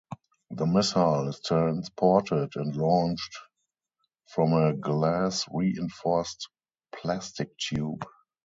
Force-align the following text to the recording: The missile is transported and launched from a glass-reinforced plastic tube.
The 0.49 0.65
missile 0.65 1.27
is 1.27 1.41
transported 1.41 2.55
and 2.55 2.75
launched 2.75 3.37
from 4.29 4.53
a 4.53 4.73
glass-reinforced 4.73 6.49
plastic 6.91 7.55
tube. 7.59 8.03